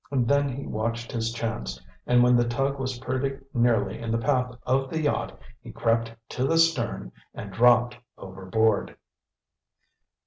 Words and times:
Then 0.11 0.49
he 0.49 0.65
watched 0.65 1.11
his 1.11 1.31
chance, 1.31 1.79
and 2.07 2.23
when 2.23 2.35
the 2.35 2.47
tug 2.47 2.79
was 2.79 2.97
pretty 2.97 3.37
nearly 3.53 3.99
in 3.99 4.09
the 4.09 4.17
path 4.17 4.57
of 4.65 4.89
the 4.89 4.99
yacht, 4.99 5.39
he 5.61 5.71
crept 5.71 6.11
to 6.29 6.43
the 6.47 6.57
stern 6.57 7.11
and 7.35 7.51
dropped 7.53 7.97
overboard. 8.17 8.97